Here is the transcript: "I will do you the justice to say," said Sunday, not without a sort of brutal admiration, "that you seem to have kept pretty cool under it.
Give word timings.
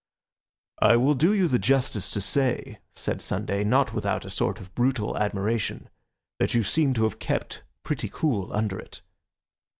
"I 0.81 0.97
will 0.97 1.13
do 1.13 1.31
you 1.31 1.47
the 1.47 1.59
justice 1.59 2.09
to 2.09 2.21
say," 2.21 2.79
said 2.91 3.21
Sunday, 3.21 3.63
not 3.63 3.93
without 3.93 4.25
a 4.25 4.31
sort 4.31 4.59
of 4.59 4.73
brutal 4.73 5.15
admiration, 5.15 5.91
"that 6.39 6.55
you 6.55 6.63
seem 6.63 6.95
to 6.95 7.03
have 7.03 7.19
kept 7.19 7.61
pretty 7.83 8.09
cool 8.11 8.51
under 8.51 8.79
it. 8.79 9.03